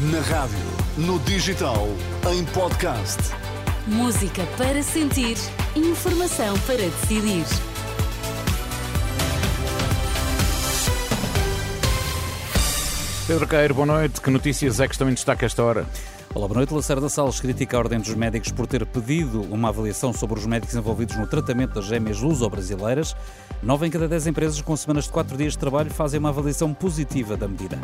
[0.00, 0.56] Na rádio,
[0.96, 1.88] no digital,
[2.32, 3.18] em podcast.
[3.84, 5.36] Música para sentir,
[5.74, 7.44] informação para decidir.
[13.26, 14.20] Pedro Queiro, boa noite.
[14.20, 15.84] Que notícias é que estão em destaque esta hora?
[16.32, 16.72] Olá, boa noite.
[16.72, 20.76] Lacerda Salles critica a Ordem dos Médicos por ter pedido uma avaliação sobre os médicos
[20.76, 23.16] envolvidos no tratamento das gêmeas luso-brasileiras.
[23.60, 26.72] Nove em cada dez empresas com semanas de quatro dias de trabalho fazem uma avaliação
[26.72, 27.80] positiva da medida.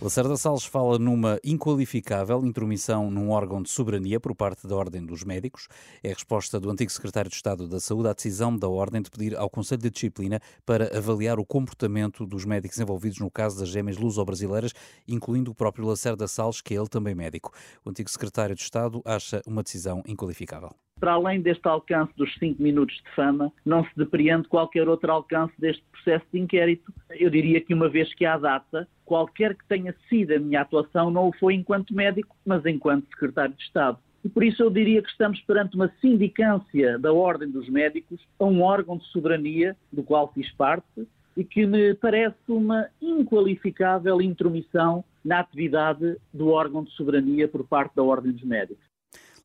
[0.00, 5.24] Lacerda Salles fala numa inqualificável intromissão num órgão de soberania por parte da Ordem dos
[5.24, 5.68] Médicos.
[6.04, 9.10] É a resposta do antigo secretário de Estado da Saúde à decisão da Ordem de
[9.10, 13.70] pedir ao Conselho de Disciplina para avaliar o comportamento dos médicos envolvidos no caso das
[13.70, 14.74] gêmeas luso-brasileiras,
[15.08, 17.50] incluindo o próprio Lacerda Salles, que é ele também médico.
[17.82, 22.62] O antigo secretário de Estado acha uma decisão inqualificável para além deste alcance dos cinco
[22.62, 26.90] minutos de fama, não se depreende qualquer outro alcance deste processo de inquérito.
[27.10, 31.10] Eu diria que, uma vez que há data, qualquer que tenha sido a minha atuação
[31.10, 33.98] não o foi enquanto médico, mas enquanto secretário de Estado.
[34.24, 38.44] E por isso eu diria que estamos perante uma sindicância da Ordem dos Médicos a
[38.44, 45.04] um órgão de soberania do qual fiz parte e que me parece uma inqualificável intromissão
[45.24, 48.84] na atividade do órgão de soberania por parte da Ordem dos Médicos.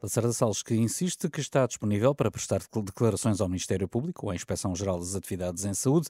[0.01, 4.35] Lacerda Salles, que insiste que está disponível para prestar declarações ao Ministério Público ou à
[4.35, 6.07] Inspeção-Geral das Atividades em Saúde.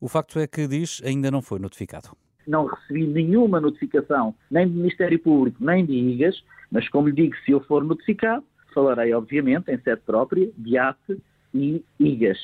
[0.00, 2.08] O facto é que diz ainda não foi notificado.
[2.48, 7.36] Não recebi nenhuma notificação, nem do Ministério Público, nem de IGAS, mas como lhe digo,
[7.44, 8.42] se eu for notificado,
[8.74, 11.22] falarei, obviamente, em sede própria, de ATE
[11.54, 12.38] e IGAS.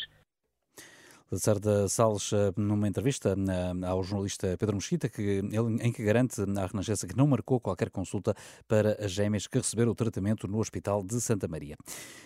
[1.34, 5.42] Lacerda Salles, eh, numa entrevista eh, ao jornalista Pedro Mesquita, que
[5.80, 8.34] em que garante à Renascença que não marcou qualquer consulta
[8.68, 11.76] para as gêmeas que receberam o tratamento no Hospital de Santa Maria.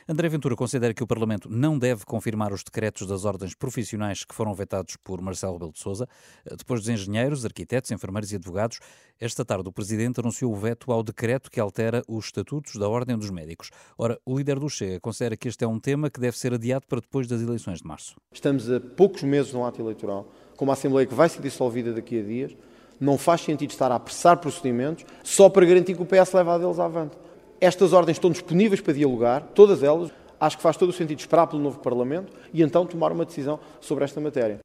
[0.06, 4.34] André Ventura considera que o Parlamento não deve confirmar os decretos das ordens profissionais que
[4.34, 6.06] foram vetados por Marcelo Rebelo de Sousa.
[6.45, 8.79] Eh, depois dos engenheiros, arquitetos, enfermeiros e advogados,
[9.20, 13.19] esta tarde o Presidente anunciou o veto ao decreto que altera os estatutos da Ordem
[13.19, 13.70] dos Médicos.
[13.96, 16.86] Ora, o líder do Chega considera que este é um tema que deve ser adiado
[16.86, 18.14] para depois das eleições de março.
[18.33, 20.27] Estamos a poucos meses no ato eleitoral,
[20.57, 22.57] com uma Assembleia que vai ser dissolvida daqui a dias,
[22.98, 26.59] não faz sentido estar a apressar procedimentos só para garantir que o PS leva a
[26.59, 27.17] deles avante.
[27.61, 30.11] Estas ordens estão disponíveis para dialogar, todas elas.
[30.41, 33.61] Acho que faz todo o sentido esperar pelo novo Parlamento e então tomar uma decisão
[33.81, 34.58] sobre esta matéria.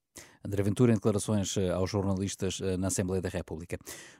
[0.46, 3.78] André Ventura, em declarações eh, aos jornalistas eh, na Assembleia da República.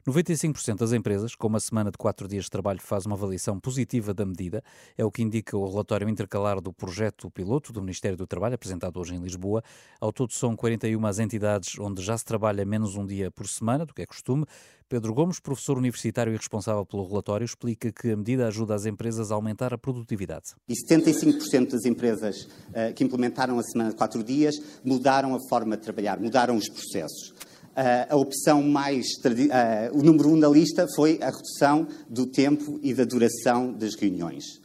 [0.08, 4.14] 95% das empresas, com uma semana de quatro dias de trabalho, faz uma avaliação positiva
[4.14, 4.64] da medida.
[4.98, 9.02] É o que indica o relatório intercalar do projeto piloto do Ministério do Trabalho, apresentado
[9.02, 9.62] hoje em Lisboa.
[10.00, 13.86] Ao todo, são 41 as entidades onde já se trabalha menos um dia por semana,
[13.86, 14.46] do que é costume.
[14.94, 19.32] Pedro Gomes, professor universitário e responsável pelo relatório, explica que a medida ajuda as empresas
[19.32, 20.54] a aumentar a produtividade.
[20.70, 24.54] E 75% das empresas uh, que implementaram a semana de quatro dias
[24.86, 27.30] mudaram a forma de trabalhar, mudaram os processos.
[27.30, 29.08] Uh, a opção mais.
[29.26, 33.96] Uh, o número um na lista foi a redução do tempo e da duração das
[33.96, 34.62] reuniões.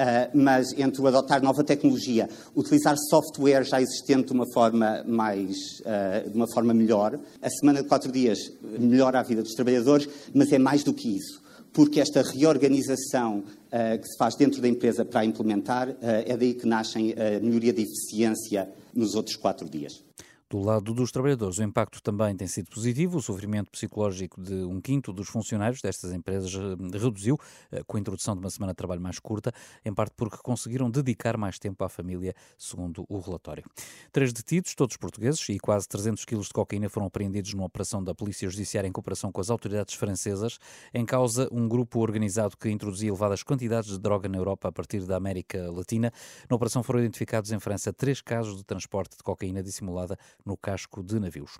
[0.00, 5.54] Uh, mas entre o adotar nova tecnologia, utilizar software já existente de uma forma mais,
[5.80, 10.08] uh, de uma forma melhor, a semana de quatro dias melhora a vida dos trabalhadores,
[10.34, 14.68] mas é mais do que isso, porque esta reorganização uh, que se faz dentro da
[14.68, 20.02] empresa para implementar é daí que nascem a melhoria de eficiência nos outros quatro dias.
[20.50, 23.18] Do lado dos trabalhadores, o impacto também tem sido positivo.
[23.18, 27.38] O sofrimento psicológico de um quinto dos funcionários destas empresas eh, reduziu
[27.70, 29.52] eh, com a introdução de uma semana de trabalho mais curta,
[29.84, 33.62] em parte porque conseguiram dedicar mais tempo à família, segundo o relatório.
[34.10, 38.12] Três detidos, todos portugueses, e quase 300 quilos de cocaína foram apreendidos numa operação da
[38.12, 40.58] Polícia Judiciária em cooperação com as autoridades francesas.
[40.92, 45.04] Em causa, um grupo organizado que introduzia elevadas quantidades de droga na Europa a partir
[45.06, 46.12] da América Latina.
[46.48, 51.02] Na operação foram identificados em França três casos de transporte de cocaína dissimulada no casco
[51.02, 51.58] de navios.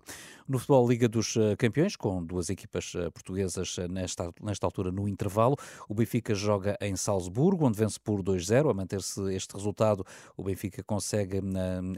[0.49, 4.91] No futebol Liga dos eh, Campeões, com duas equipas eh, portuguesas eh, nesta, nesta altura
[4.91, 5.57] no intervalo,
[5.89, 8.71] o Benfica joga em Salzburgo, onde vence por 2-0.
[8.71, 10.05] A manter-se este resultado,
[10.37, 11.41] o Benfica consegue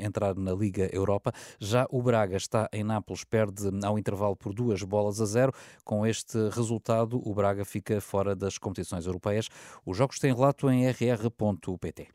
[0.00, 1.32] entrar na Liga Europa.
[1.59, 5.52] Já o Braga está em Nápoles, perde ao intervalo por duas bolas a zero.
[5.85, 9.49] Com este resultado, o Braga fica fora das competições europeias.
[9.85, 12.08] Os jogos têm relato em rr.pt.